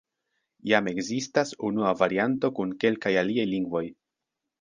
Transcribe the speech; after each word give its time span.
Jam 0.69 0.87
ekzistas 0.91 1.51
unua 1.69 1.91
varianto 1.99 2.51
kun 2.61 2.73
kelkaj 2.85 3.13
aliaj 3.23 3.47
lingvoj. 3.51 3.83